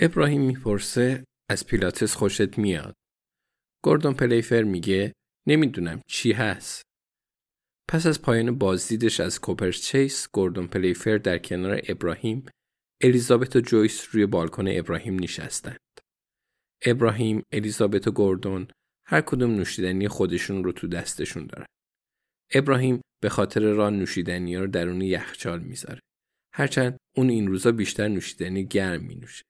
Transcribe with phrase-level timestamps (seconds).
[0.00, 2.94] ابراهیم می‌پرسه از پیلاتس خوشت میاد.
[3.84, 5.12] گوردون پلیفر میگه
[5.48, 6.82] نمی‌دونم چی هست.
[7.88, 12.46] پس از پایان بازدیدش از کوپرچیس گوردون پلیفر در کنار ابراهیم
[13.02, 15.78] الیزابت و جویس روی بالکن ابراهیم نشستند.
[16.84, 18.68] ابراهیم، الیزابت و گوردون
[19.06, 21.66] هر کدوم نوشیدنی خودشون رو تو دستشون دارن.
[22.54, 26.00] ابراهیم به خاطر راه نوشیدنی رو درون یخچال می‌ذاره.
[26.54, 29.42] هرچند اون این روزا بیشتر نوشیدنی گرم می نوشه.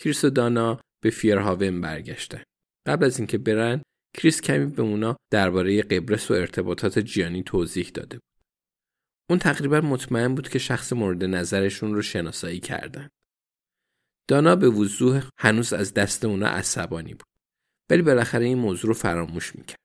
[0.00, 2.42] کریس و دانا به فیرهاون برگشتن.
[2.86, 3.82] قبل از اینکه برن
[4.16, 8.44] کریس کمی به اونا درباره قبرس و ارتباطات جیانی توضیح داده بود.
[9.30, 13.08] اون تقریبا مطمئن بود که شخص مورد نظرشون رو شناسایی کردن.
[14.28, 17.26] دانا به وضوح هنوز از دست اونا عصبانی بود.
[17.90, 19.80] ولی بالاخره این موضوع رو فراموش می‌کرد.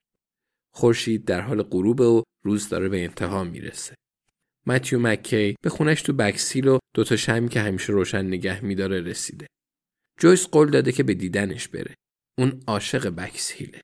[0.74, 3.96] خورشید در حال غروب و روز داره به انتها می‌رسه.
[4.68, 9.48] متیو مکی به خونش تو بکسیل و دوتا شمعی که همیشه روشن نگه میداره رسیده.
[10.20, 11.96] جویس قول داده که به دیدنش بره.
[12.38, 13.82] اون عاشق بکسیله.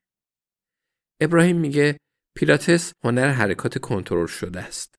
[1.21, 1.97] ابراهیم میگه
[2.37, 4.95] پیلاتس هنر حرکات کنترل شده است.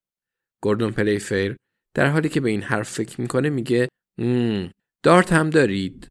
[0.62, 1.56] گوردون پلیفیر
[1.94, 3.88] در حالی که به این حرف فکر می‌کنه میگه
[5.02, 6.08] دارت هم دارید.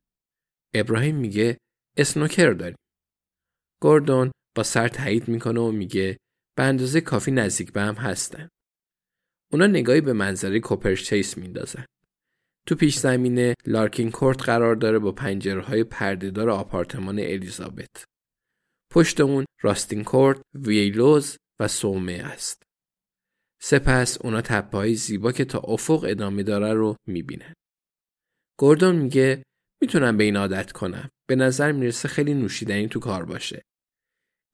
[0.73, 1.57] ابراهیم میگه
[1.97, 2.77] اسنوکر داریم.
[3.81, 6.17] گوردون با سر تایید می‌کنه و میگه
[6.57, 8.49] به اندازه کافی نزدیک به هم هستن.
[9.51, 11.85] اونا نگاهی به منظره کوپرچیس میندازن.
[12.67, 18.03] تو پیش زمینه لارکین کورت قرار داره با پنجره های پردهدار آپارتمان الیزابت.
[18.91, 22.63] پشت اون راستین کورت، ویلوز و سومه است.
[23.61, 27.53] سپس اونا تپه های زیبا که تا افق ادامه داره رو می‌بینن.
[28.59, 29.44] گوردون میگه
[29.81, 31.09] می‌تونم به این عادت کنم.
[31.29, 33.61] به نظر می‌رسه خیلی نوشیدنی تو کار باشه.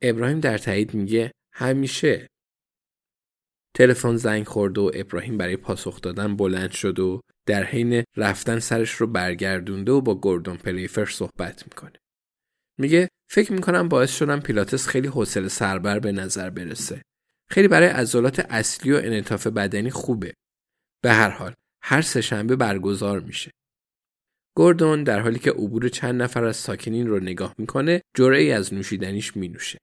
[0.01, 2.27] ابراهیم در تایید میگه همیشه.
[3.77, 8.91] تلفن زنگ خورد و ابراهیم برای پاسخ دادن بلند شد و در حین رفتن سرش
[8.91, 11.99] رو برگردونده و با گوردون پلیفر صحبت می‌کنه.
[12.77, 17.01] میگه فکر می‌کنم باعث شدم پیلاتس خیلی حوصله سربر به نظر برسه.
[17.49, 20.33] خیلی برای عضلات اصلی و انعطاف بدنی خوبه.
[21.01, 23.51] به هر حال هر سهشنبه برگزار میشه.
[24.55, 29.37] گوردون در حالی که عبور چند نفر از ساکنین رو نگاه می‌کنه جرعه از نوشیدنیش
[29.37, 29.79] مینوشه.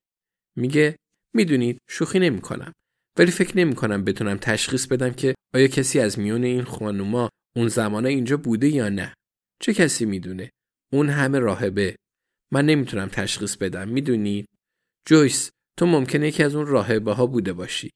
[0.56, 0.97] میگه
[1.34, 2.72] می‌دونید شوخی نمی‌کنم
[3.19, 8.08] ولی فکر نمی‌کنم بتونم تشخیص بدم که آیا کسی از میون این خانوما اون زمانه
[8.08, 9.14] اینجا بوده یا نه.
[9.62, 10.50] چه کسی می‌دونه؟
[10.92, 11.97] اون همه راهبه.
[12.52, 14.47] من نمی‌تونم تشخیص بدم می‌دونید؟
[15.06, 17.91] جویس تو ممکنه یکی از اون راهبه ها بوده باشی.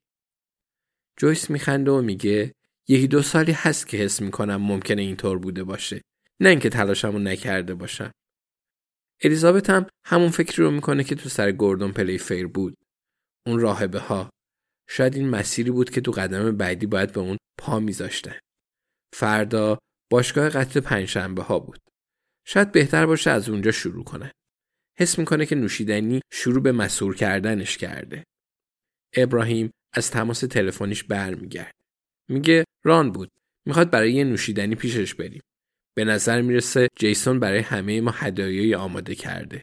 [1.19, 2.53] جویس میخنده و میگه
[2.89, 6.03] یکی دو سالی هست که حس می‌کنم ممکنه اینطور بوده باشه.
[6.41, 8.13] نه اینکه تلاشمو نکرده باشم.
[9.23, 12.75] الیزابت هم همون فکری رو می‌کنه که تو سر گوردون پلیفیر بود.
[13.47, 14.31] اون راهبه ها.
[14.89, 18.39] شاید این مسیری بود که تو قدم بعدی باید به اون پا میذاشتن.
[19.15, 19.79] فردا
[20.11, 21.81] باشگاه قطع پنجشنبه ها بود.
[22.47, 24.33] شاید بهتر باشه از اونجا شروع کنه.
[24.99, 28.25] حس می‌کنه که نوشیدنی شروع به مسور کردنش کرده.
[29.17, 31.73] ابراهیم از تماس تلفنیش برمیگرده.
[32.31, 33.31] میگه ران بود.
[33.67, 35.43] می‌خواد برای یه نوشیدنی پیشش بریم.
[35.97, 39.63] به نظر می‌رسه جیسون برای همه ما هدایایی آماده کرده.